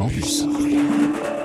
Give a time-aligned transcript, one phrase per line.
[0.00, 1.39] Campus.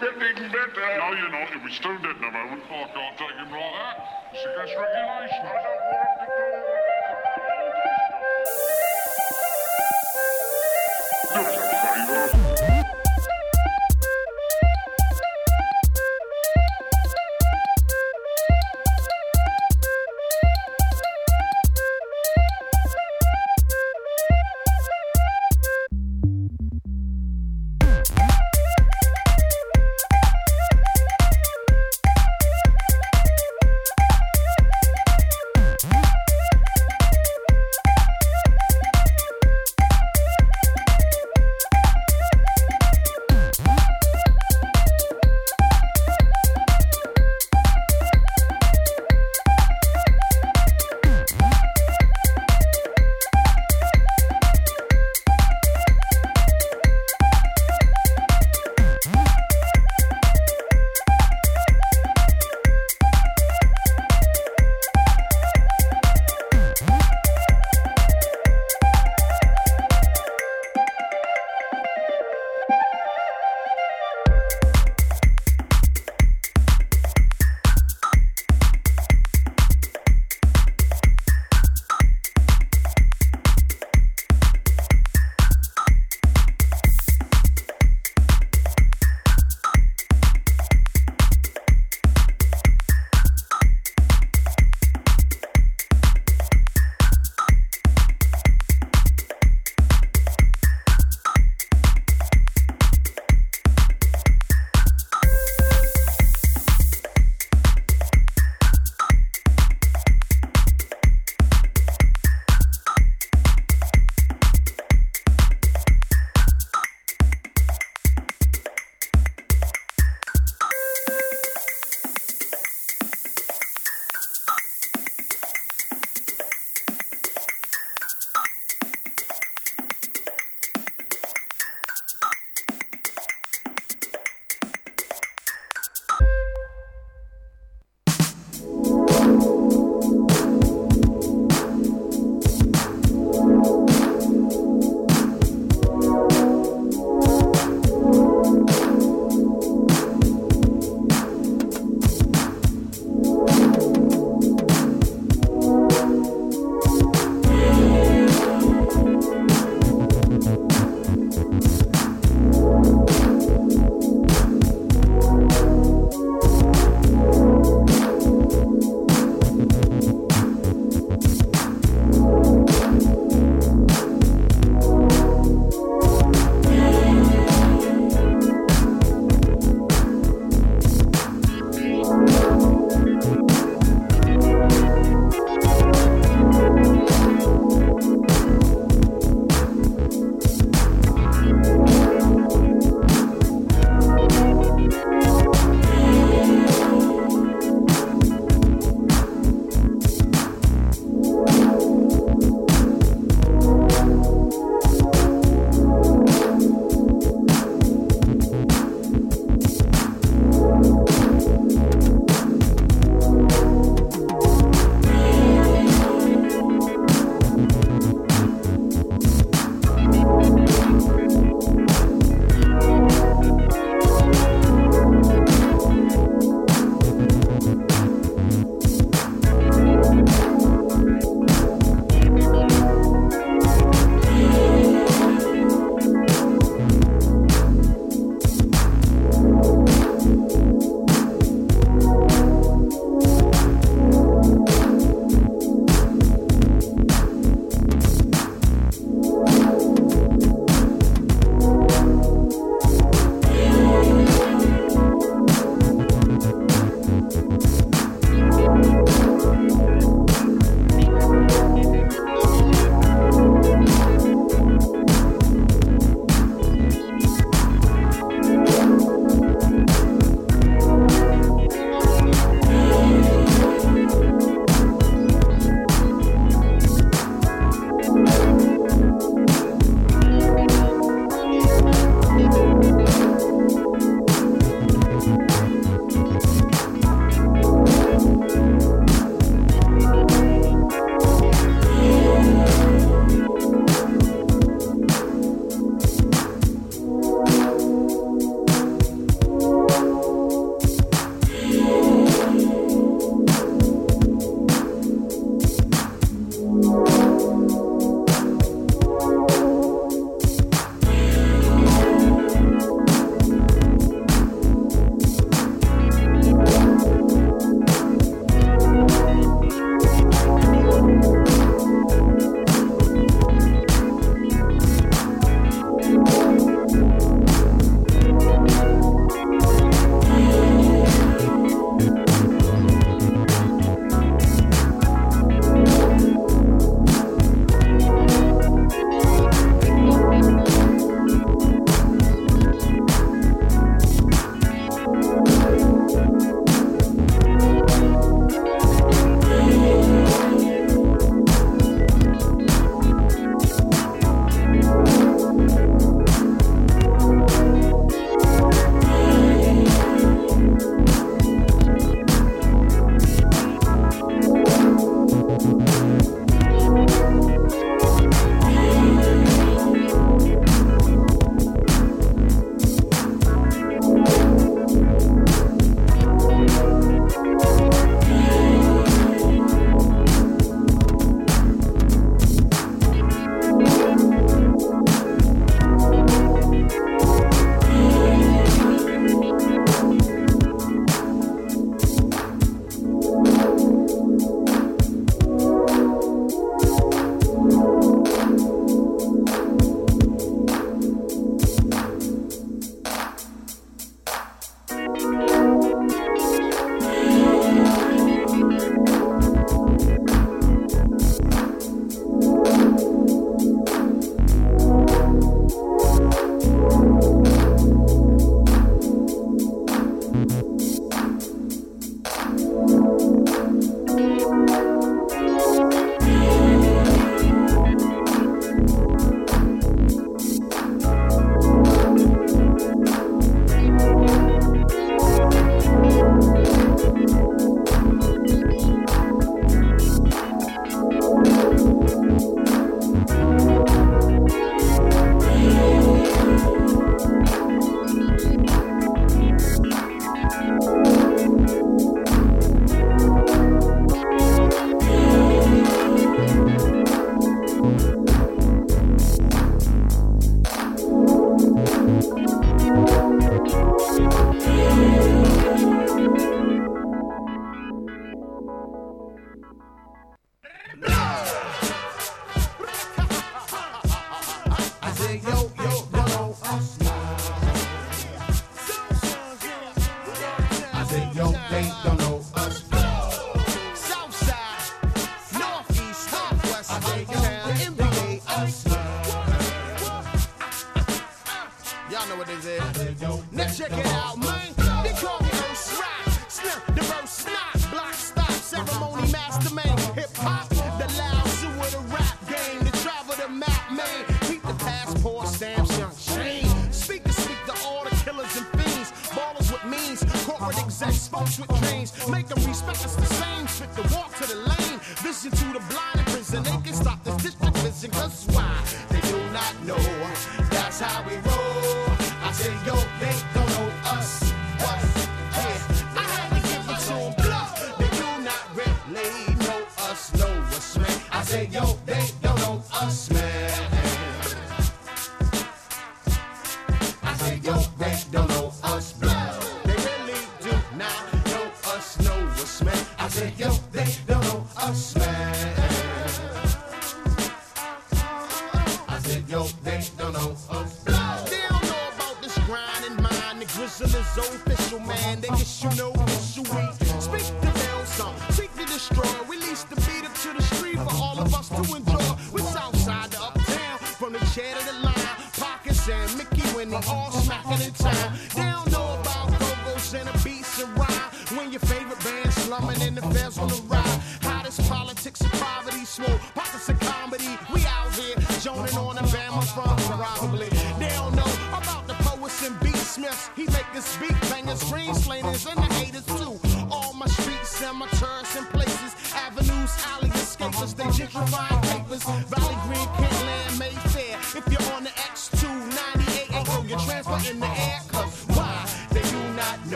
[0.00, 0.70] freaking bit.
[0.76, 1.54] No, you're not.
[1.54, 3.96] If we still didn't have Owen, I can't take him like that.
[4.32, 6.13] It's against regulation.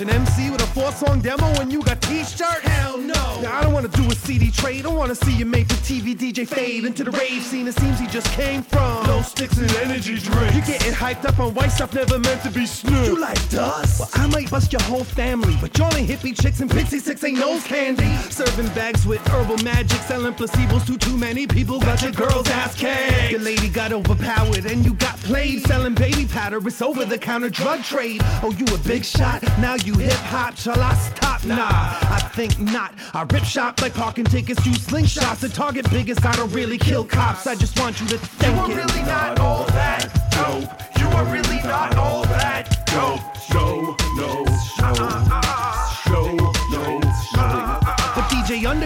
[0.00, 2.62] An MC with a four-song demo and you got T-shirt?
[2.62, 3.40] Hell no.
[3.42, 4.86] Now, I don't want to do a CD trade.
[4.86, 7.68] I want to see you make the TV DJ fade into the rave scene.
[7.68, 10.54] It seems he just came from no sticks and energy drink.
[10.54, 13.06] You're getting hyped up on white stuff never meant to be snooped.
[13.06, 14.00] You like dust?
[14.00, 17.26] Well, I might bust your whole family, but y'all ain't hippie chicks and Pixy Stix
[17.26, 18.14] ain't nose candy.
[18.30, 21.80] Serving bags with herbal magic, selling placebos to too many people.
[21.80, 23.30] Got your girl's ass caked.
[23.30, 25.66] Your lady got overpowered and you got played.
[25.66, 28.20] Selling baby powder, it's over the counter drug trade.
[28.42, 29.42] Oh, you a big shot?
[29.58, 30.58] Now you hip hop?
[30.58, 31.42] Shall I stop?
[31.44, 32.92] Nah, I think not.
[33.14, 35.40] I rip shop like parking tickets, use slingshots.
[35.40, 37.46] The target biggest, I don't really kill cops.
[37.46, 40.89] I just want you to think you are really not all that dope.
[41.20, 43.20] You are really not all that dope.
[43.52, 44.44] No, no,
[44.80, 45.59] no, no,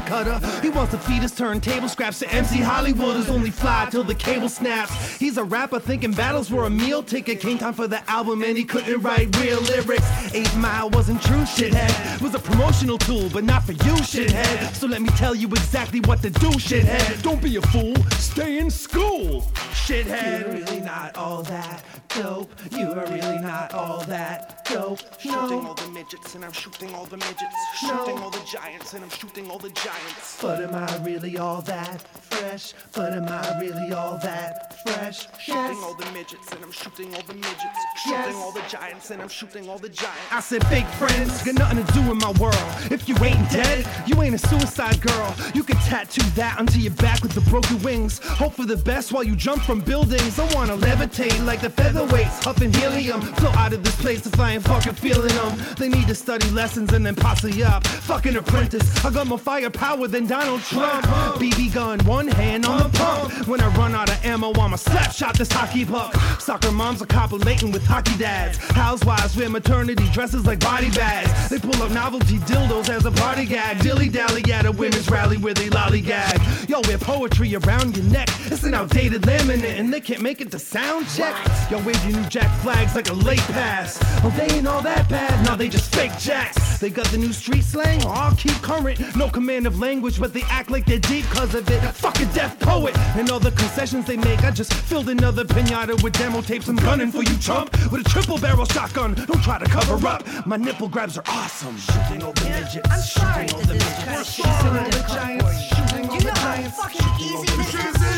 [0.05, 4.05] Undercutter, he wants to feed his turntable scraps to MC Hollywood is only fly till
[4.05, 5.17] the cable snaps.
[5.17, 7.41] He's a rapper thinking battles were a meal ticket.
[7.41, 10.35] Came time for the album and he couldn't write real lyrics.
[10.35, 12.21] Eight Mile wasn't true, shithead.
[12.21, 14.75] Was a promotional tool, but not for you, shithead.
[14.75, 17.23] So let me tell you exactly what to do, shithead.
[17.23, 19.43] Don't be a fool, stay in school,
[19.73, 20.41] shithead.
[20.41, 22.53] You're really not all that dope.
[22.71, 25.01] You are really not all that dope.
[25.19, 27.55] Shooting all the midgets and I'm shooting all the midgets.
[27.77, 29.94] Shooting all the giants and I'm shooting all the giants.
[30.41, 32.75] But am I really all that fresh?
[32.93, 35.27] But am I really all that fresh?
[35.41, 37.63] Shooting all the midgets and I'm shooting all the midgets.
[37.63, 38.27] Yes.
[38.27, 40.21] Shooting all the giants and I'm shooting all the giants.
[40.31, 42.93] I said fake friends got nothing to do with my world.
[42.93, 45.35] If you ain't dead, you ain't a suicide girl.
[45.55, 48.19] You can tattoo that onto your back with the broken wings.
[48.19, 50.39] Hope for the best while you jump from buildings.
[50.39, 53.23] I wanna levitate like the featherweights, huffing helium.
[53.23, 55.57] Float out of this place if I ain't fucking feeling them.
[55.79, 57.87] They need to study lessons and then posse up.
[57.87, 59.05] Fucking apprentice.
[59.05, 61.05] I got more firepower than Donald Trump.
[61.37, 63.47] BB gun, one hand on the pump.
[63.47, 66.15] When I run out of ammo, I'ma slap shot this hockey puck.
[66.41, 68.59] Soccer moms are copulating with hockey dads.
[68.71, 71.49] Housewives wear maternity dresses like body bags.
[71.49, 73.83] They pull up novelty dildos as a party gag.
[73.83, 76.69] Dilly dally at a women's rally where they lollygag.
[76.69, 78.29] Yo, wear poetry around your neck.
[78.47, 81.37] It's an outdated laminate and they can't make it to sound check.
[81.71, 83.99] Yo, wave your new jack flags like a late pass.
[84.25, 85.45] Oh, they ain't all that bad.
[85.47, 86.79] No, they just fake jacks.
[86.79, 88.03] They got the new street slang.
[88.05, 88.99] Oh, I'll keep current.
[89.15, 91.81] No command of language, but they act like they're deep cause of it.
[91.93, 92.97] Fuck a deaf poet.
[93.17, 96.69] And all the concessions they make, I just filled another pinata with demo tapes.
[96.69, 97.73] I'm gunning for you, chump.
[97.91, 99.15] With a triple barrel shotgun.
[99.15, 100.25] Don't try to cover up.
[100.47, 101.77] My nipple grabs are awesome.
[101.77, 102.79] Shooting all the midgets.
[102.91, 104.05] I'm sorry shooting all the midgets.
[104.05, 105.45] kind of shit Shooting is all the gonna giants.
[105.45, 105.77] you.
[105.77, 106.77] Shooting all the know how giants.
[106.79, 108.14] fucking easy this is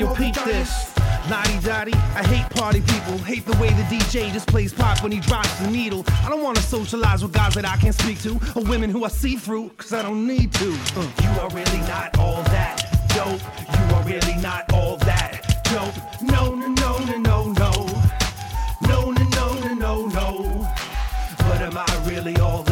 [0.00, 0.96] Know peep this.
[1.28, 3.18] Lodi Dodi, I hate party people.
[3.18, 6.04] Hate the way the DJ just plays pop when he drops the needle.
[6.24, 9.08] I don't wanna socialize with guys that I can't speak to, or women who I
[9.08, 10.72] see through, cause I don't need to.
[10.96, 12.76] Uh, You are really not all that
[13.14, 13.40] dope.
[13.68, 16.22] You are really not all that dope.
[16.22, 17.72] No, no, no, no, no, no.
[18.88, 20.68] No, no, no, no, no, no.
[21.38, 22.69] But am I really all that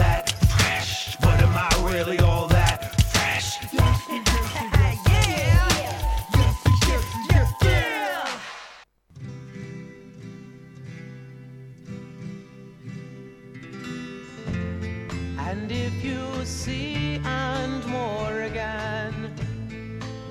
[15.60, 19.34] And if you see and more again,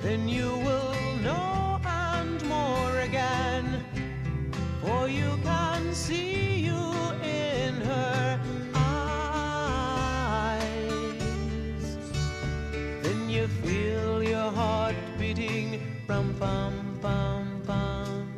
[0.00, 3.84] then you will know and more again.
[4.80, 6.80] For you can see you
[7.22, 8.40] in her
[8.74, 9.58] eyes.
[13.02, 18.32] Then you feel your heart beating from pum pum pum.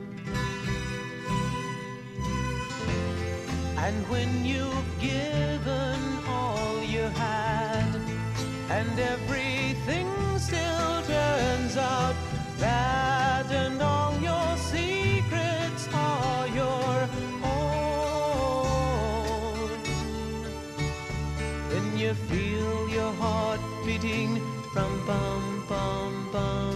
[3.79, 5.60] And when you've given
[8.71, 10.09] and everything
[10.39, 12.15] still turns out
[12.59, 17.09] bad, and all your secrets are your
[17.43, 18.61] own,
[21.71, 24.41] then you feel your heart beating
[24.73, 26.70] from bum bum bum.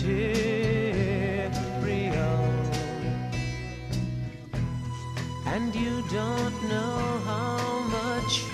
[5.46, 7.58] And you don't know how
[7.98, 8.44] much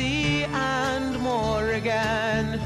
[0.00, 2.60] and more again,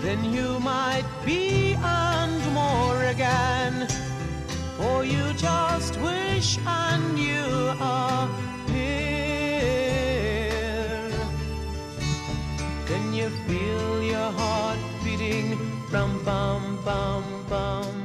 [0.00, 3.88] then you might be and more again.
[4.76, 7.44] For you just wish and you
[7.80, 8.28] are
[8.68, 9.58] here.
[12.86, 15.58] Then you feel your heart beating
[15.90, 17.97] rum bum bum bum.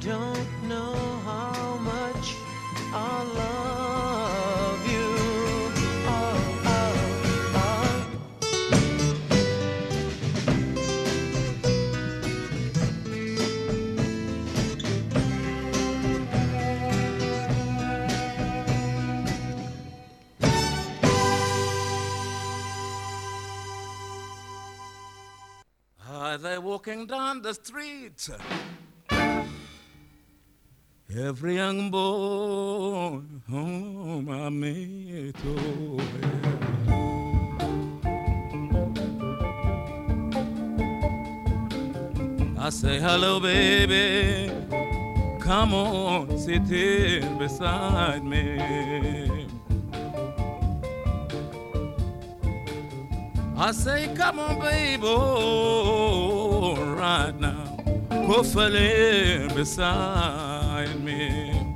[0.00, 0.94] Don't know
[1.24, 2.36] how much
[2.92, 5.08] I love you.
[6.06, 8.08] Oh, oh, oh.
[26.08, 28.28] Are they walking down the street?
[31.16, 35.98] Every young boy whom I meet, oh.
[42.58, 44.52] I say, hello, baby.
[45.40, 49.48] Come on, sit here beside me.
[53.56, 57.67] I say, come on, baby, oh, right now
[58.28, 61.74] hopefully beside me.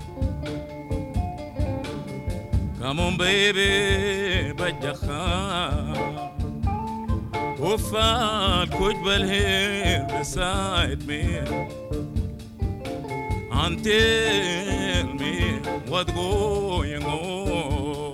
[2.79, 6.13] Come on, baby, Bajaha.
[7.57, 11.39] Hopeful could well here beside me.
[13.51, 18.12] And tell me what's going on.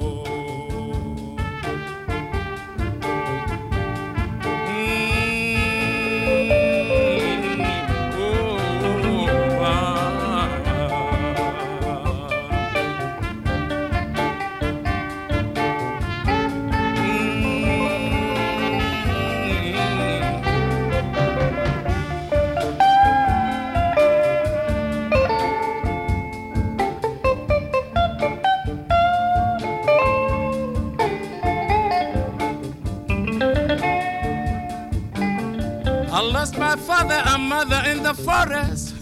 [36.38, 38.94] Lost my father and mother in the forest.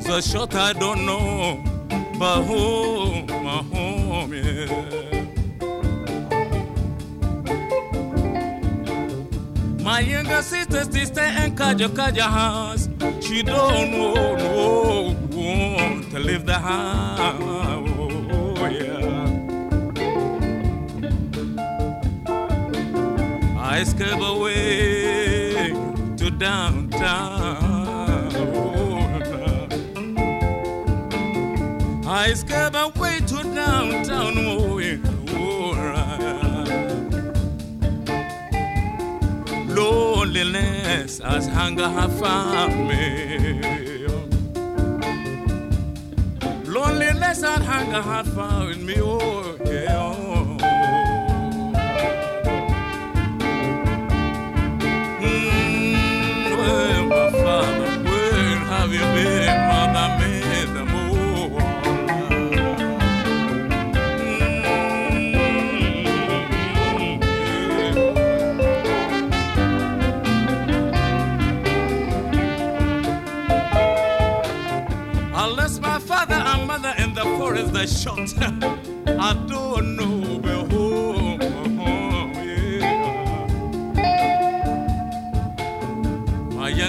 [0.06, 1.62] so short I don't know,
[2.18, 4.94] but home, my home, yeah.
[9.82, 12.88] My younger sister, sister in Kaja Kaja house.
[13.20, 17.42] She don't know, no, want to leave the house.
[17.42, 19.34] Oh, yeah.
[23.70, 24.95] I escape away
[26.38, 28.36] to downtown.
[32.06, 34.34] I escape away to downtown.
[34.38, 34.98] Oh, yeah.
[35.28, 35.74] Oh.
[39.68, 43.62] Loneliness as hunger have found me.
[46.64, 48.94] Loneliness and hunger have found me.
[48.98, 50.05] Oh, yeah.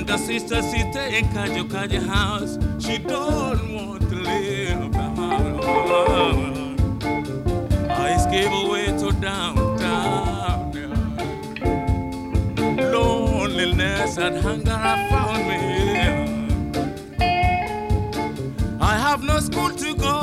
[0.07, 2.57] Younger sister sits in Kajo Kajo house.
[2.79, 6.79] She don't want to the house.
[7.89, 10.71] I escape away to downtown.
[12.77, 15.59] Loneliness and hunger have found me.
[18.79, 20.19] I have no school to go,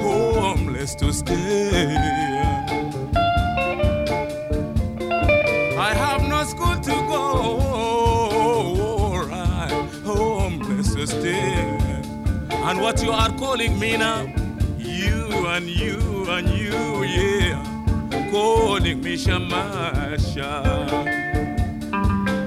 [0.00, 2.63] homeless to stay.
[12.84, 14.26] What you are calling me now,
[14.76, 17.56] you and you and you, yeah,
[18.30, 20.50] calling me Shamasha.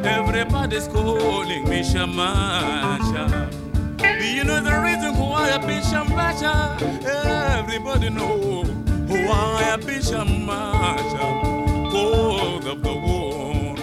[0.06, 3.50] Everybody's calling me Shamasha.
[3.98, 6.84] Do you know the reason why I've been Shamasha?
[7.58, 8.64] Everybody know
[9.08, 11.26] why I've been Shamasha.
[11.92, 13.76] Cause of the war,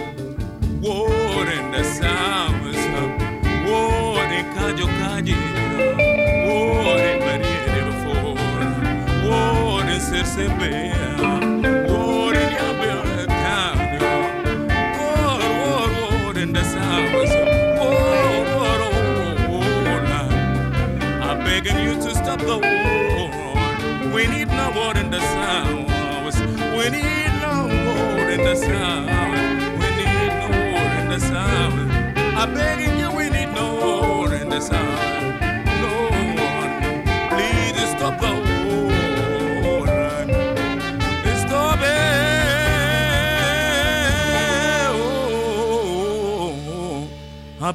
[0.80, 2.52] war in the south,
[3.66, 5.63] war in Kajo
[10.36, 11.13] in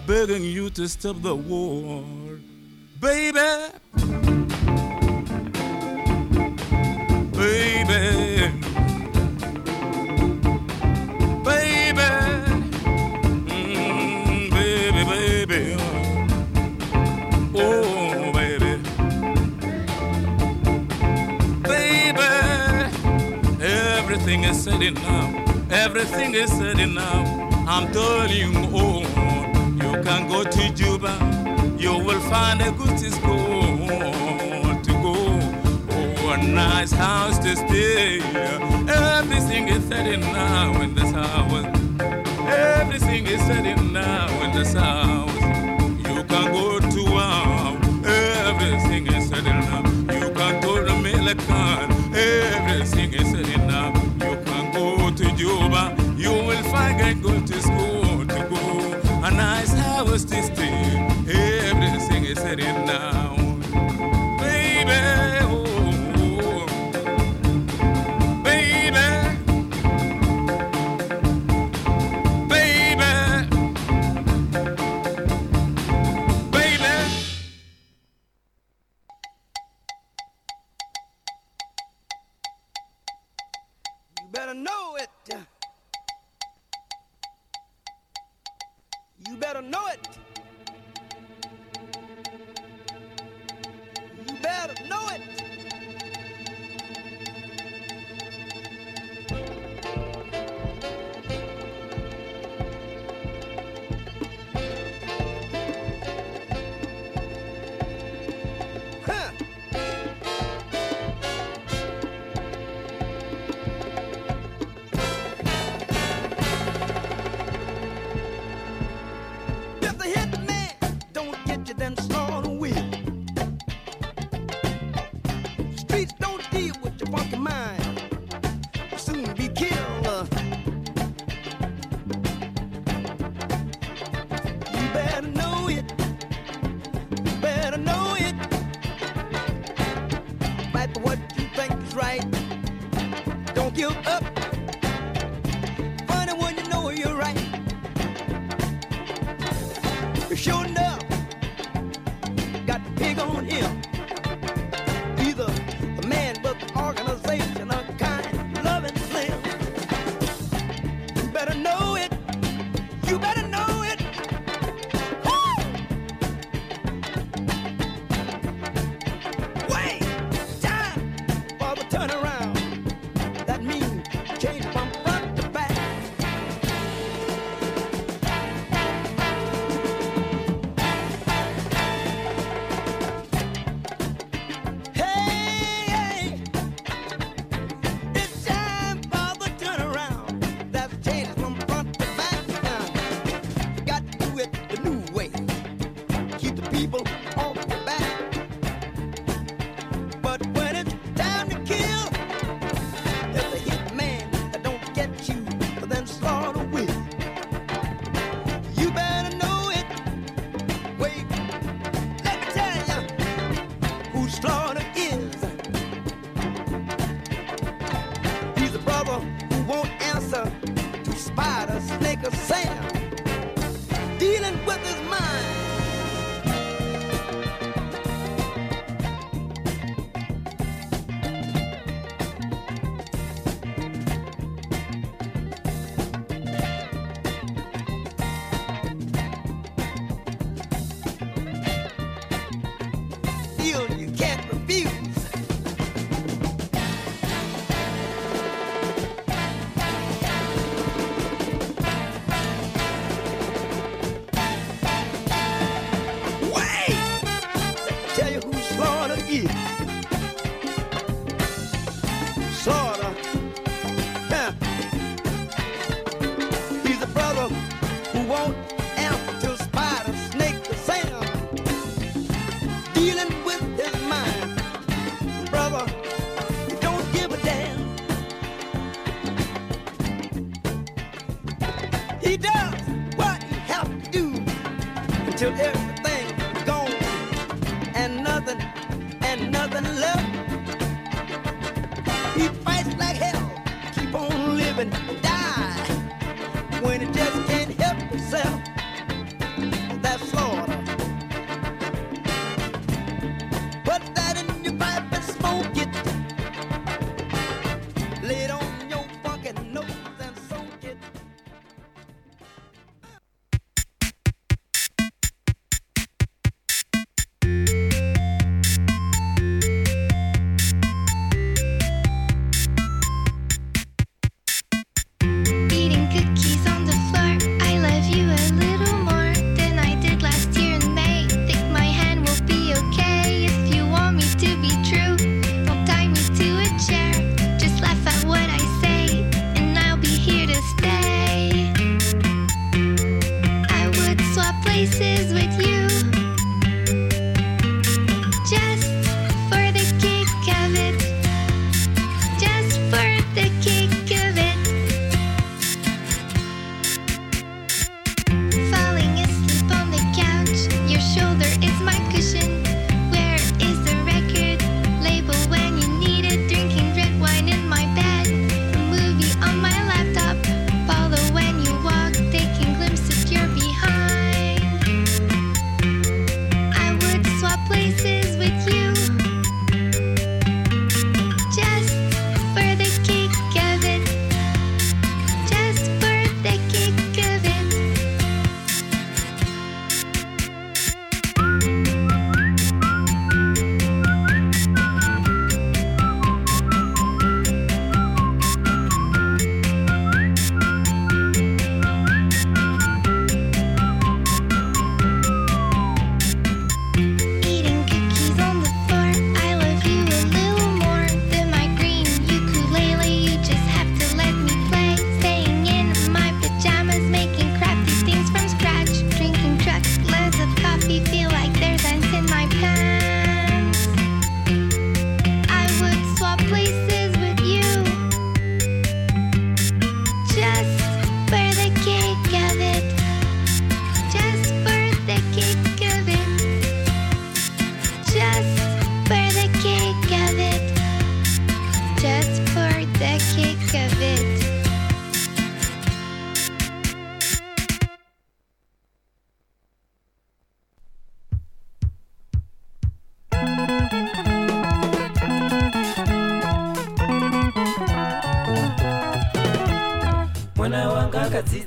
[0.10, 2.04] begging you to stop the war,
[3.00, 3.40] baby.
[7.38, 8.02] Baby.
[11.46, 12.10] Baby.
[13.46, 15.04] Mm, baby,
[15.46, 15.78] baby.
[17.54, 18.82] Oh, baby.
[21.70, 22.30] Baby.
[23.64, 25.46] Everything is said now.
[25.70, 27.50] Everything is said now.
[27.68, 28.99] I'm telling you, oh,
[30.44, 31.14] to Juba.
[31.78, 33.88] You will find a good school
[34.86, 35.16] to go.
[35.92, 38.20] Oh, a nice house to stay.
[38.88, 41.66] Everything is said now in this house.
[42.48, 45.09] Everything is said now in this house.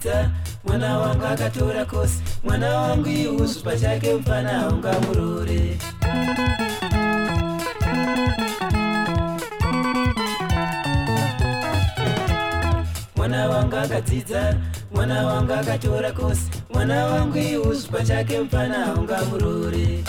[0.04, 0.30] ungamuridza
[0.64, 5.78] mwana wangu akatora kosi mwana wangu iusu pachake mfana ungamurore
[13.16, 14.56] mwana wangu akadzidza
[14.94, 20.04] mwana wangu akatora kosi mwana wangu iusu pachake mfana ungamurore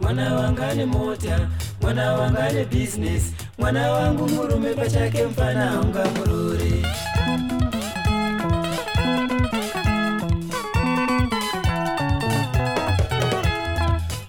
[0.00, 1.48] mwana wangu ane mota
[1.82, 6.84] mwana wangu ane bhizinesi mwana wangu murume pachake mfana haungamurori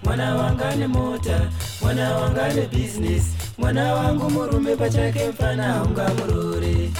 [0.04, 1.40] mwana wangu ane mota.
[1.82, 6.92] Mwana wangu ane bhizinesi mwana wangu murume pachake mfana haungamurori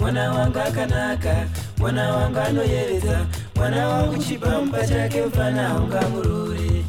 [0.00, 1.46] mwana wangu akanaka
[1.78, 3.26] mwana wangu anoyevedza
[3.56, 6.84] mwana wangu chibamba chake mfana ungamururi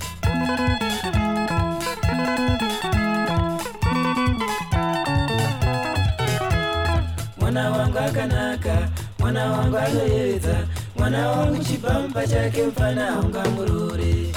[7.40, 10.56] mwana wangu akanaka mwana wangu anoyevedza
[10.98, 14.34] mwana wangu chibamba chake mfana ungamururi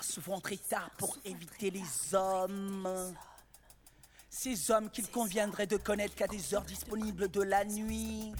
[0.00, 3.14] souvent très tard, pour éviter les hommes.
[4.28, 8.32] Ces hommes qu'il conviendrait de connaître qu'à des heures disponibles de la nuit.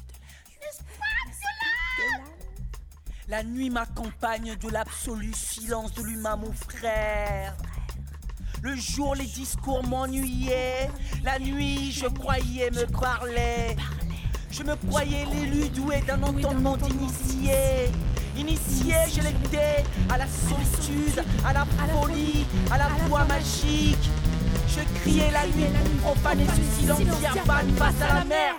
[3.28, 7.56] La nuit m'accompagne de l'absolu silence de l'humain, mon frère.
[8.62, 10.90] Le jour, les discours m'ennuyaient.
[11.22, 13.76] La nuit, je croyais me parler.
[14.50, 17.90] Je me croyais l'élu doué d'un entendement d'initié.
[18.38, 24.10] Initié, je l'étais à la solitude, à la folie, à la voix magique.
[24.68, 25.72] Je criais la nuit
[26.02, 27.00] pour profaner ce silence
[27.78, 28.55] face à la mer.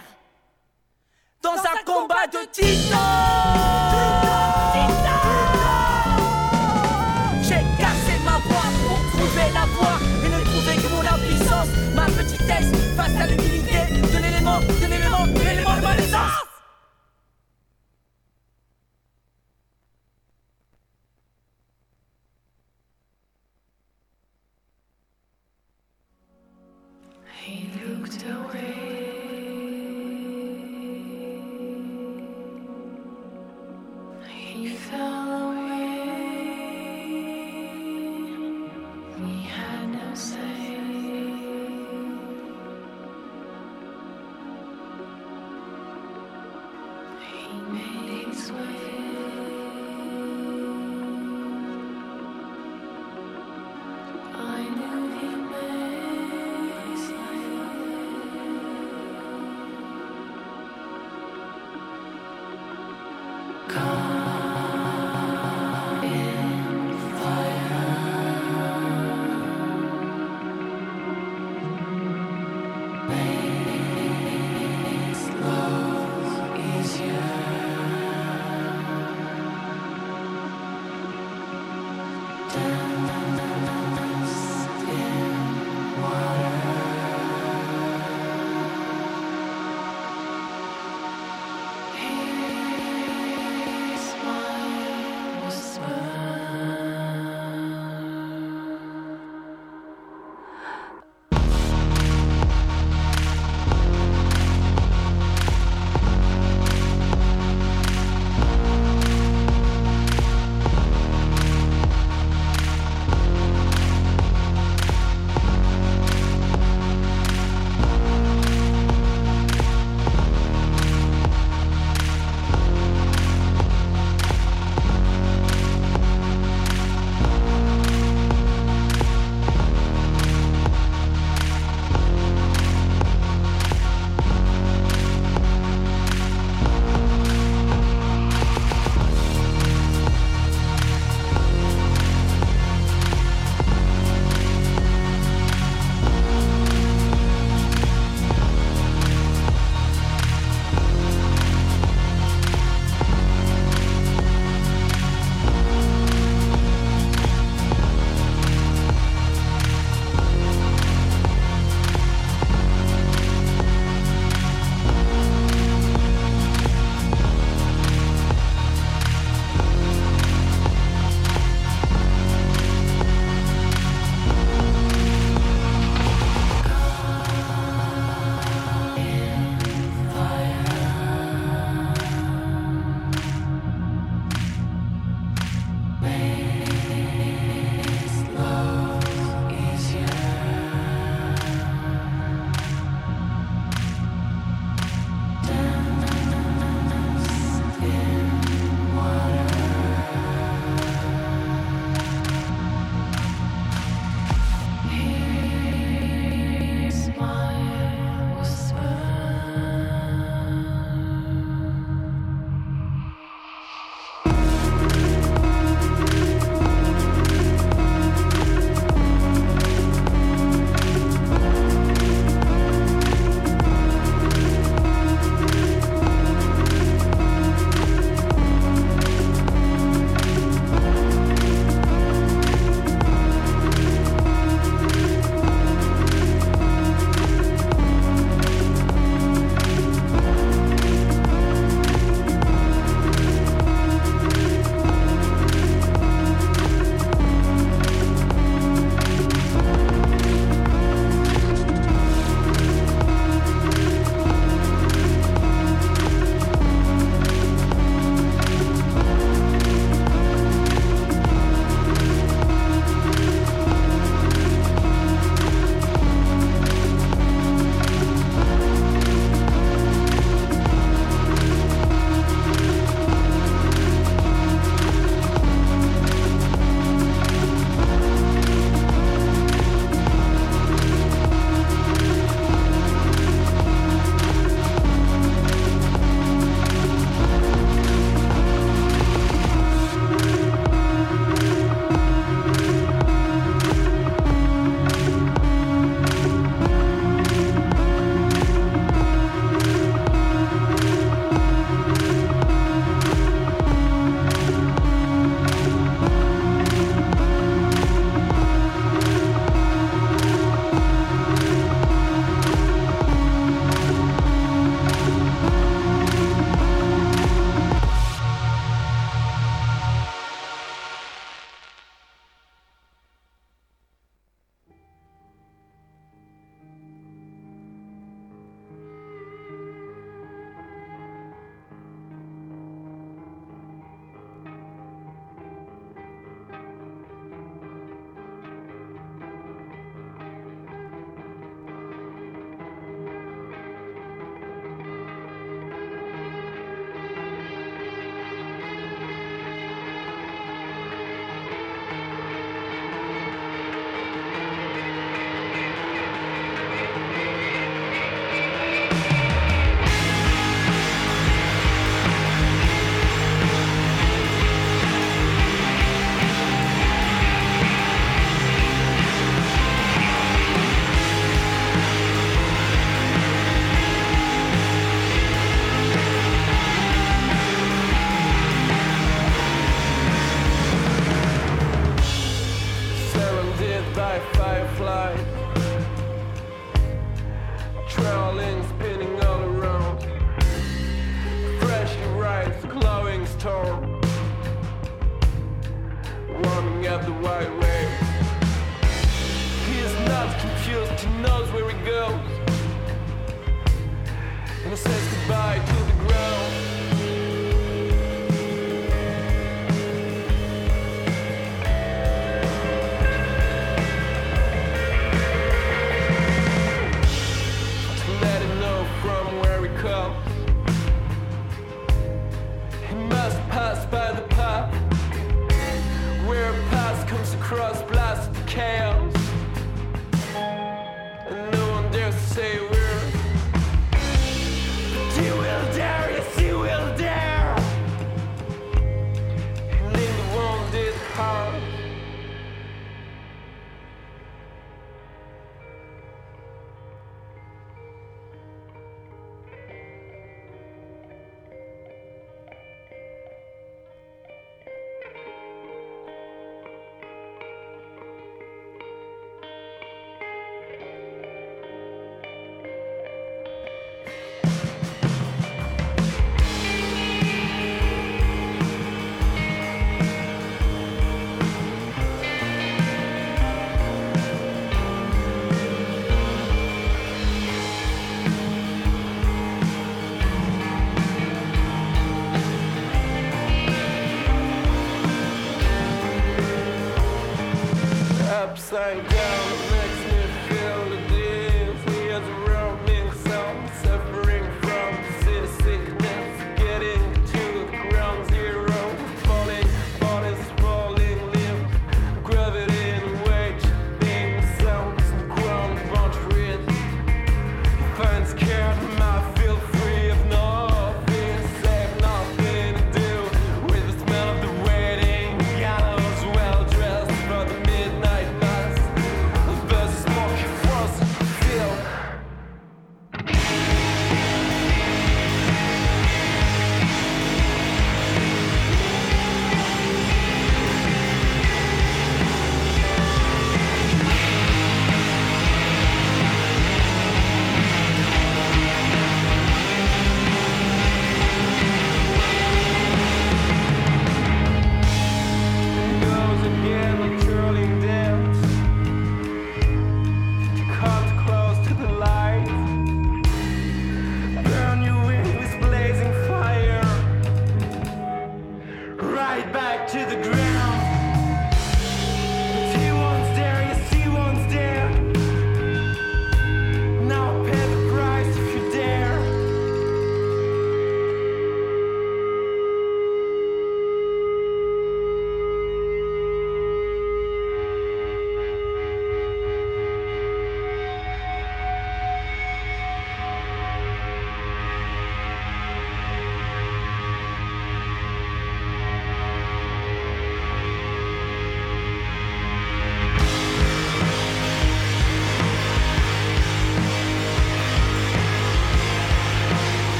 [488.69, 489.16] same.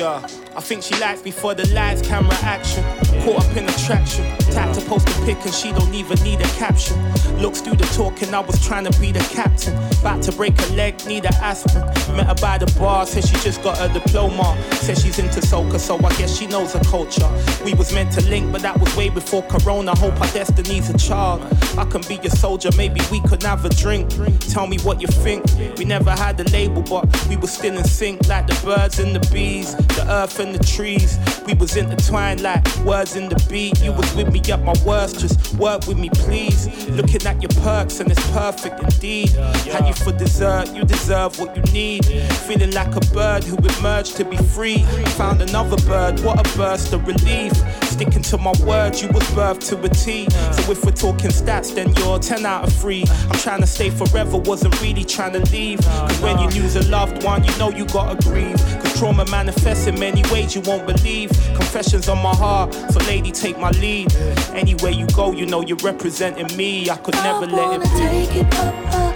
[0.00, 0.22] Yeah,
[0.56, 2.82] I think she likes me for the lights, camera action.
[3.22, 4.39] Caught up in attraction.
[4.52, 6.96] Type to post a pic and she don't even need a caption.
[7.38, 9.76] Looks through the talking, I was trying to be the captain.
[10.00, 11.86] About to break a leg, need an aspirin.
[12.16, 14.60] Met her by the bar, said she just got her diploma.
[14.72, 17.28] Said she's into soca, so I guess she knows her culture.
[17.64, 19.96] We was meant to link, but that was way before Corona.
[19.96, 21.42] Hope our destiny's a child.
[21.78, 24.10] I can be your soldier, maybe we could have a drink.
[24.50, 25.44] Tell me what you think.
[25.78, 29.14] We never had a label, but we were still in sync, like the birds and
[29.14, 31.18] the bees, the earth and the trees.
[31.46, 33.80] We was intertwined like words in the beat.
[33.80, 36.68] You was with me at my worst, just work with me, please.
[36.90, 39.30] Looking at your perks, and it's perfect indeed.
[39.30, 42.04] Had you for dessert, you deserve what you need.
[42.48, 44.82] Feeling like a bird who emerged to be free.
[45.18, 47.52] Found another bird, what a burst of relief.
[47.84, 50.28] Sticking to my words, you was birthed to a T.
[50.30, 53.04] So if we're talking stats, then you're 10 out of 3.
[53.28, 55.80] I'm trying to stay forever, wasn't really trying to leave.
[55.80, 58.56] Cause when you lose a loved one, you know you gotta grieve.
[58.82, 61.30] Cause trauma manifests in many ways you won't believe.
[61.54, 64.14] Confessions on my heart, so lady, take my lead.
[64.52, 66.90] Anywhere you go, you know you're representing me.
[66.90, 67.88] I could never let it be.
[67.96, 68.74] Take it up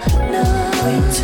[0.08, 1.20] a notch.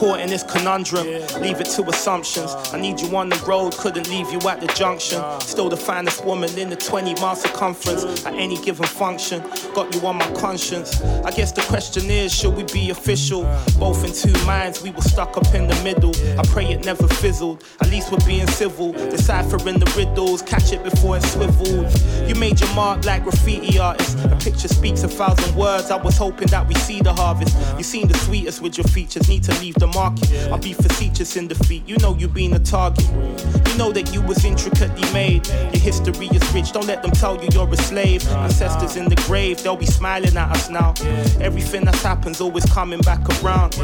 [0.00, 1.04] Caught in this conundrum.
[1.42, 2.52] Leave it to assumptions.
[2.52, 2.70] Uh.
[2.72, 5.18] I need you on the road, couldn't leave you at the junction.
[5.20, 5.38] Uh.
[5.40, 9.42] Still the finest woman in the 20 mile circumference at any given function.
[9.74, 11.02] Got you on my conscience.
[11.02, 13.44] I guess the question is, should we be official?
[13.44, 13.64] Uh.
[13.78, 16.14] Both in two minds, we were stuck up in the middle.
[16.40, 17.62] I pray it never fizzled.
[17.82, 21.92] At least we're being civil, deciphering the riddles, catch it before it swiveled.
[22.26, 24.14] You made your mark like graffiti artists.
[24.24, 25.90] A picture speaks a thousand words.
[25.90, 27.54] I was hoping that we see the harvest.
[27.76, 29.28] You seem the sweetest with your features.
[29.28, 30.30] Need to leave the market.
[30.50, 31.86] I'll be facetious in defeat.
[31.86, 33.08] You know you been a target.
[33.08, 35.46] You know that you was intricately made.
[35.46, 36.72] Your history is rich.
[36.72, 38.26] Don't let them tell you you're a slave.
[38.28, 40.94] Ancestors in the grave, they'll be smiling at us now.
[41.40, 43.74] Everything that's happen's always coming back around.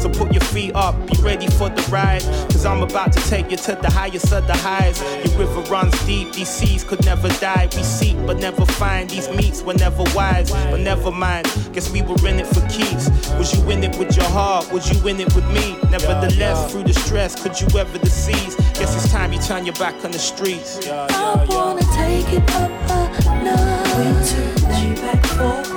[0.00, 2.22] So put your feet up, be ready for the ride.
[2.50, 5.00] Cause I'm about to take you to the highest of the highs.
[5.24, 7.68] Your river runs deep, these seas could never die.
[7.76, 9.08] We seek but never find.
[9.10, 11.46] These meets were never wise, but never mind.
[11.72, 13.08] Guess we were in it for keeps.
[13.38, 14.70] Was you in it with your heart?
[14.72, 15.76] Was you in it with me?
[15.90, 18.56] Nevertheless, through the stress, could you ever deceive?
[18.74, 20.88] Guess it's time you turn your back on the streets.
[20.88, 24.32] I wanna take it up a notch.
[24.68, 25.71] Lay back for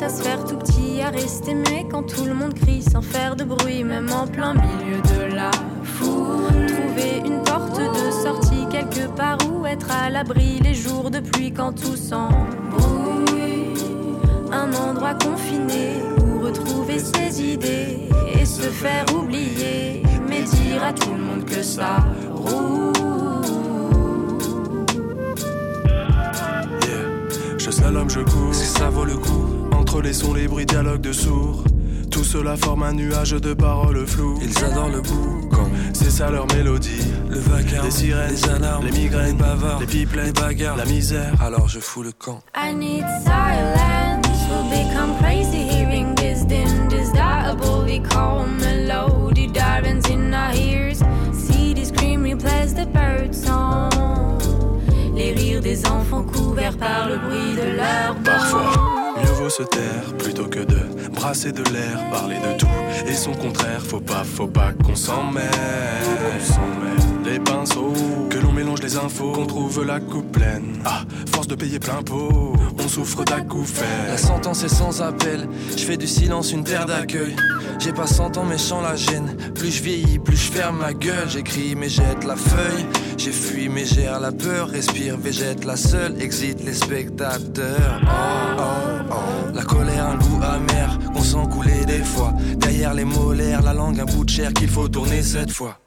[0.00, 3.36] à se faire tout petit, à rester mais quand tout le monde crie sans faire
[3.36, 5.50] de bruit, même en plein milieu de la
[5.82, 6.66] foule.
[6.66, 11.52] Trouver une porte de sortie quelque part où être à l'abri les jours de pluie
[11.52, 12.31] quand tout s'embrouille.
[30.02, 31.62] Les sons, les bruits, dialogue de sourds.
[32.10, 34.38] Tout cela forme un nuage de paroles floues.
[34.42, 37.00] Ils adorent le boucan, c'est ça leur mélodie.
[37.30, 40.84] Le vacarme, les sirènes, les alarmes, les migraines, les bavards, les pipelets, les bagarres, la
[40.86, 41.32] misère.
[41.40, 42.40] Alors je fous le camp.
[42.56, 44.26] I need silence.
[44.50, 50.98] Will become crazy hearing this din disdatably call melody divings in our ears.
[51.32, 53.90] See the scream replace the bird song.
[55.14, 58.81] Les rires des enfants couverts par le bruit de leur Parfois,
[59.52, 62.66] se taire plutôt que de brasser de l'air, parler de tout
[63.06, 63.82] et son contraire.
[63.82, 65.44] Faut pas, faut pas qu'on s'en mêle.
[67.26, 67.92] Les pinceaux,
[68.30, 70.80] que l'on mélange les infos, qu'on trouve la coupe pleine.
[70.86, 71.02] Ah,
[71.34, 74.08] force de payer plein pot, on souffre d'acouphènes.
[74.08, 75.46] La sentence est sans appel,
[75.76, 77.36] je fais du silence une terre d'accueil.
[77.78, 79.36] J'ai pas cent ans mais la gêne.
[79.54, 81.28] Plus je vieillis, plus je ferme ma gueule.
[81.28, 82.86] J'écris mais jette la feuille.
[83.16, 84.68] J'ai fui mais gère la peur.
[84.68, 86.20] Respire, végète la seule.
[86.20, 88.00] Exit les spectateurs.
[88.04, 89.52] Oh, oh, oh.
[89.54, 92.32] La colère, un goût amer qu'on sent couler des fois.
[92.56, 95.81] Derrière les molaires, la langue, un bout de chair qu'il faut tourner cette fois.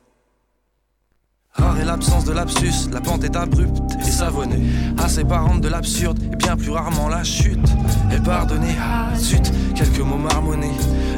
[1.95, 4.61] L'absence de lapsus, la pente est abrupte et savonnée.
[5.01, 7.69] Assez parente de l'absurde et bien plus rarement la chute.
[8.13, 10.73] Et pardonnez, ah zut, quelques mots marmonnés.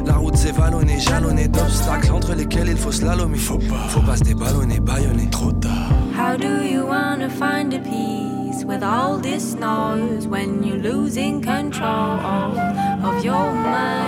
[0.06, 3.38] La route s'est vallonnée, jalonnée d'obstacles entre lesquels il faut slalomer.
[3.38, 5.28] Faut pas, faut pas se déballonner, baïonner.
[5.32, 5.90] Trop tard.
[6.16, 12.20] How do you wanna find a peace with all this noise when you're losing control
[13.02, 14.06] of your mind?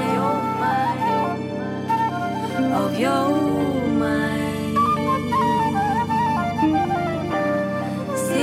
[2.72, 3.69] Of your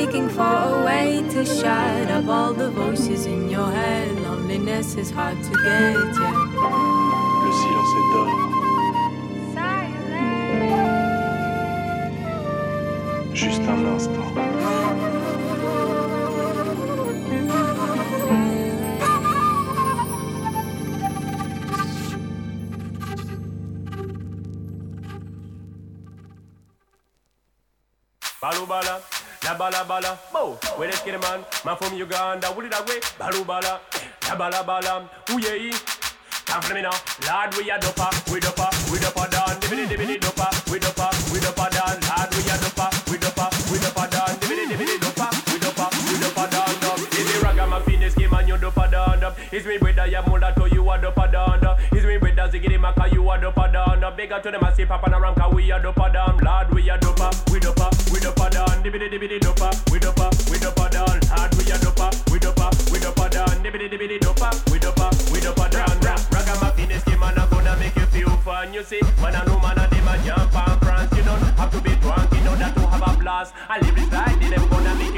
[0.08, 4.18] Seeking for a way to shut up all the voices in your head.
[4.22, 6.32] Loneliness is hard to get, yeah.
[7.44, 8.30] Le silence est d'or.
[13.34, 14.24] Juste un instant.
[28.68, 29.02] Bala,
[29.48, 30.60] la bala bala, bo.
[30.76, 33.04] Where let's get man, man from Uganda, what did I wait?
[33.18, 33.80] Balu bala,
[34.28, 35.72] la bala bala, ooh yeah.
[36.48, 36.92] For me now,
[37.28, 41.40] Lord we a dopa, we dopa, we dopa down, dibbity dibbity dopa, we dopa, we
[41.40, 45.60] dopa down, Lord we a dopa, we dopa, we dopa down, dibbity dibbity dopa, we
[45.60, 47.00] dopa, we dopa down, down.
[47.16, 49.34] Is me ragamuffin, this game and you dopa down, down.
[49.52, 51.57] Is me brother, ya mula to you a oh, dopa down,
[52.58, 54.16] Is me brother, ziggity you a dopa down, down.
[54.16, 56.90] Big up to them, I see papa na ranka, we a dopa down, Lord we
[56.90, 61.06] a dopa, we dopa, we dopa down, dibbity dibbity dopa, we dopa, we dopa down,
[61.06, 65.40] Lord we a dopa, we dopa, we dopa down, dibbity dibbity dopa, we dopa, we
[65.40, 66.18] dopa down, down.
[66.32, 69.02] Ragamuffin, this game and I'm gonna make you feel fun, you see.
[69.22, 72.32] Man, know man, I dem a jump and prance, you don't have to be drunk
[72.32, 73.54] in order to have a blast.
[73.70, 75.17] I live this life, them gonna make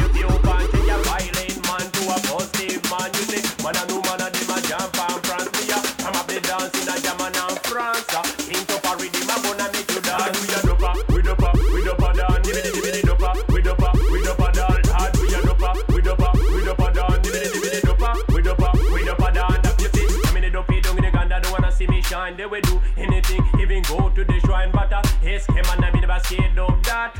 [22.29, 22.37] shine.
[22.37, 24.71] They will do anything, even go to the shrine.
[24.71, 27.13] But uh, his came and I be never scared of that.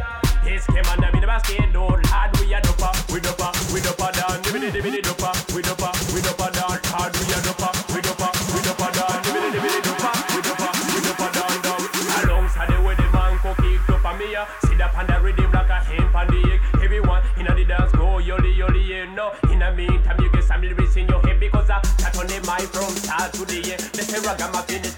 [0.44, 2.06] His came and I be never scared of Lord,
[2.40, 6.52] we a dopa, we dopa, we dopa down, dibbity dibbity dopa, we dopa, we dopa
[6.52, 10.70] down, hard we a dopa, we dopa, we dopa down, dibbity dibbity dopa, we dopa,
[10.94, 11.82] we dopa down, down.
[12.24, 15.20] Alongside the way the man cook kicked up on me, uh, sit up on the
[15.22, 16.62] rhythm like a hen on the egg.
[16.84, 19.32] Everyone in the dance go yoli yoli, yeah, no.
[19.52, 22.40] In the meantime, you get some lyrics in your head because I chat on the
[22.48, 23.82] mic from start to the end.
[23.94, 24.89] They say ragamuffin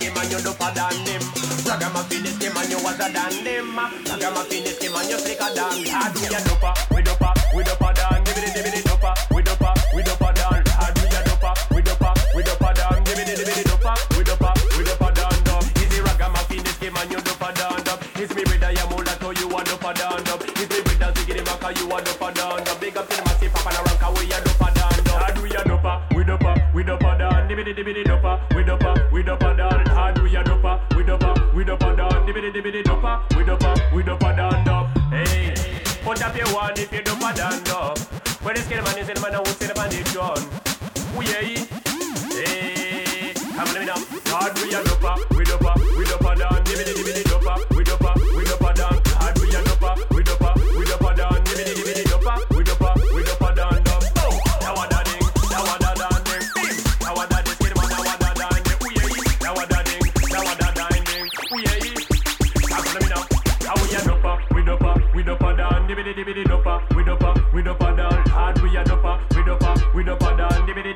[1.79, 1.93] them.
[1.93, 3.77] Ragamuffin is game and you other than them.
[3.77, 6.90] Ragamuffin is game and you slicker than Lord, we a doper,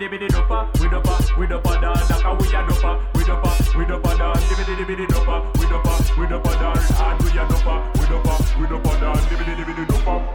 [0.06, 4.18] dibidi dopa, we dopa, we dopa da, daka we a dopa, we dopa, we dopa
[4.18, 8.60] da, dibidi dibidi dopa, we dopa, we dopa da, hard we a dopa, we dopa,
[8.60, 10.35] we dopa da, dibidi dibidi dopa.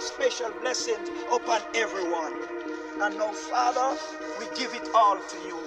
[0.00, 2.34] Special blessings upon everyone.
[3.00, 3.98] And now, Father,
[4.38, 5.58] we give it all to you.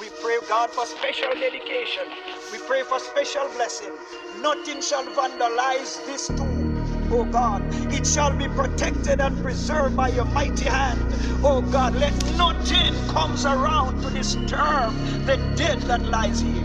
[0.00, 2.04] We pray, God, for special dedication.
[2.52, 3.92] We pray for special blessing.
[4.40, 6.74] Nothing shall vandalize this tomb.
[7.10, 11.00] Oh God, it shall be protected and preserved by your mighty hand.
[11.44, 14.94] Oh God, let nothing comes around to disturb
[15.26, 16.63] the dead that lies here.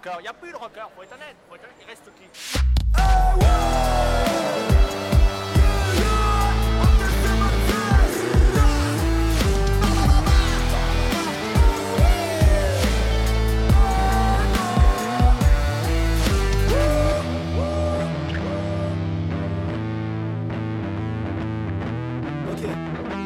[0.00, 1.64] Y a plus de rockers, y a plus de rockers, faut être honnête, faut être
[1.64, 2.24] honnête, il reste qui?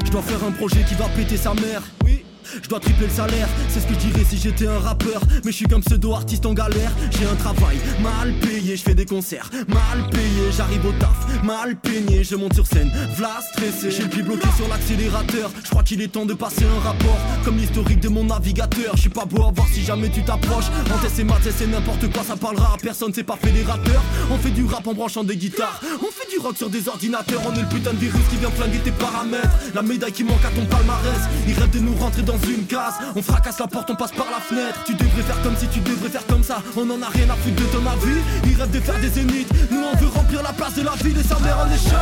[0.04, 1.82] Je dois faire un projet qui va péter sa mère.
[2.04, 2.24] Oui.
[2.62, 5.03] Je dois tripler le salaire, c'est ce que je dirais si j'étais un rappeur.
[5.44, 6.92] Mais je suis comme pseudo-artiste en galère.
[7.10, 10.50] J'ai un travail mal payé, je fais des concerts mal payé.
[10.56, 12.24] J'arrive au taf, mal peigné.
[12.24, 13.90] Je monte sur scène, v'là stressé.
[13.90, 15.50] J'ai le pied bloqué sur l'accélérateur.
[15.62, 17.18] Je crois qu'il est temps de passer un rapport.
[17.44, 18.96] Comme l'historique de mon navigateur.
[18.96, 20.66] Je pas beau à voir si jamais tu t'approches.
[20.92, 24.02] En test et maths, c'est n'importe quoi, ça parlera à personne, c'est pas fédérateur.
[24.30, 25.80] On fait du rap en branchant des guitares.
[26.00, 27.40] On fait rock sur des ordinateurs.
[27.46, 29.56] On est le putain de virus qui vient flinguer tes paramètres.
[29.74, 31.22] La médaille qui manque à ton palmarès.
[31.48, 32.94] Ils rêvent de nous rentrer dans une case.
[33.16, 34.80] On fracasse la porte, on passe par la fenêtre.
[34.84, 36.62] Tu devrais faire comme si tu devrais faire comme ça.
[36.76, 38.20] On en a rien à foutre de ton avis.
[38.44, 39.52] Ils rêvent de faire des zéniths.
[39.70, 41.96] Nous on veut remplir la place de la ville et sa mère chaud.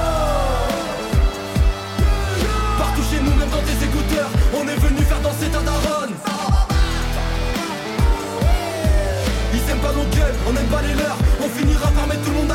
[2.78, 4.30] Partout chez nous, même dans tes écouteurs.
[4.54, 6.14] On est venu faire danser ta daronne.
[9.54, 11.18] Ils aiment pas nos gueules, on aime pas les leurs.
[11.44, 12.51] On finira par mettre tout le monde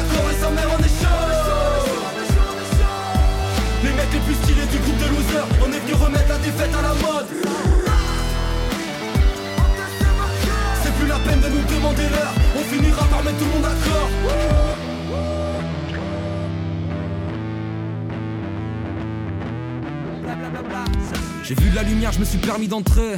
[22.12, 23.16] je me suis permis d'entrer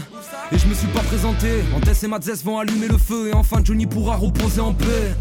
[0.52, 3.62] Et je me suis pas présenté Antès et Matzès vont allumer le feu Et enfin
[3.64, 5.16] Johnny pourra reposer en paix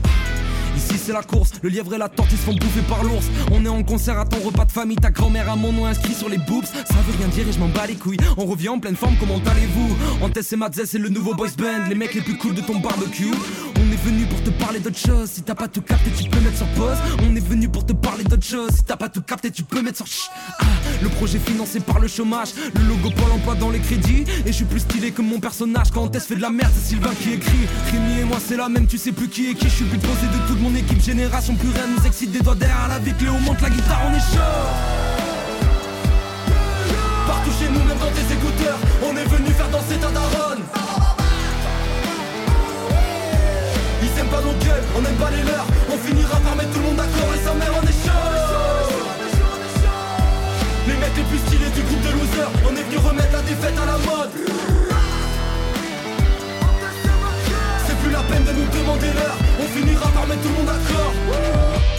[0.77, 3.27] Ici c'est la course, le lièvre et la tortue se font bouffer par l'ours.
[3.51, 6.15] On est en concert à ton repas de famille, ta grand-mère a mon nom inscrit
[6.15, 6.65] sur les boobs.
[6.65, 8.19] Ça veut rien dire et je m'en bats les couilles.
[8.37, 10.25] On revient en pleine forme, comment allez-vous?
[10.25, 12.61] En test et Matzès c'est le nouveau boys band, les mecs les plus cool de
[12.61, 13.35] ton barbecue.
[13.99, 15.31] Est venu pour te parler d'autre chose.
[15.31, 16.97] Si t'as pas tout capté, tu peux mettre sur pause.
[17.23, 18.71] On est venu pour te parler d'autre chose.
[18.75, 20.31] Si t'as pas tout capté, tu peux mettre sur chut.
[20.61, 20.65] Ah,
[21.03, 24.25] le projet financé par le chômage, le logo Pôle emploi dans les crédits.
[24.45, 25.91] Et je suis plus stylé que mon personnage.
[25.93, 27.67] Quand Tess fait de la merde, c'est Sylvain qui écrit.
[27.91, 29.69] Rémi et moi, c'est la même, tu sais plus qui est qui.
[29.69, 31.03] Je suis plus posé de toute mon équipe.
[31.03, 33.15] Génération plus rien nous excite des doigts derrière la vie.
[33.15, 35.09] Cléo monte la guitare, on est chaud.
[37.27, 39.53] Partout chez nous, même dans tes écouteurs, on est venu
[44.29, 45.67] Aiment pas nos gueules, on aime pas les leurs.
[45.91, 48.13] On finira par mettre tout le monde d'accord et sa mère en chaud.
[50.87, 53.75] Les mecs les plus stylés du groupe de losers, on est venu remettre la défaite
[53.83, 54.31] à la mode.
[57.87, 60.67] C'est plus la peine de nous demander l'heure, on finira par mettre tout le monde
[60.67, 61.98] d'accord.